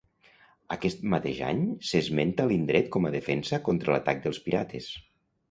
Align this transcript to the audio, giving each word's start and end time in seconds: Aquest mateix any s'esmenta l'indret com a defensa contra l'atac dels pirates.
Aquest 0.75 1.03
mateix 1.13 1.41
any 1.49 1.59
s'esmenta 1.89 2.47
l'indret 2.53 2.89
com 2.97 3.07
a 3.11 3.13
defensa 3.17 3.61
contra 3.69 3.95
l'atac 3.97 4.27
dels 4.27 4.43
pirates. 4.49 4.91